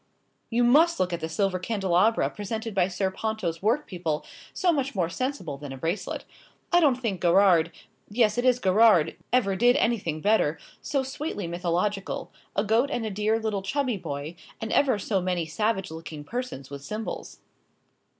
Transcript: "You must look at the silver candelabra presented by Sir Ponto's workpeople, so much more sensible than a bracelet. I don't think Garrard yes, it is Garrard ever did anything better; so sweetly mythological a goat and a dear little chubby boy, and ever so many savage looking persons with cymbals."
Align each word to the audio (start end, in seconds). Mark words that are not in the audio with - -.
"You 0.49 0.63
must 0.63 0.99
look 0.99 1.13
at 1.13 1.19
the 1.19 1.29
silver 1.29 1.59
candelabra 1.59 2.31
presented 2.31 2.73
by 2.73 2.87
Sir 2.87 3.11
Ponto's 3.11 3.61
workpeople, 3.61 4.25
so 4.51 4.73
much 4.73 4.95
more 4.95 5.09
sensible 5.09 5.59
than 5.59 5.71
a 5.71 5.77
bracelet. 5.77 6.25
I 6.73 6.79
don't 6.79 6.95
think 6.95 7.21
Garrard 7.21 7.71
yes, 8.09 8.35
it 8.39 8.43
is 8.43 8.57
Garrard 8.57 9.15
ever 9.31 9.55
did 9.55 9.75
anything 9.75 10.19
better; 10.19 10.57
so 10.81 11.03
sweetly 11.03 11.45
mythological 11.45 12.31
a 12.55 12.63
goat 12.63 12.89
and 12.89 13.05
a 13.05 13.11
dear 13.11 13.37
little 13.37 13.61
chubby 13.61 13.97
boy, 13.97 14.35
and 14.59 14.73
ever 14.73 14.97
so 14.97 15.21
many 15.21 15.45
savage 15.45 15.91
looking 15.91 16.23
persons 16.23 16.71
with 16.71 16.83
cymbals." 16.83 17.37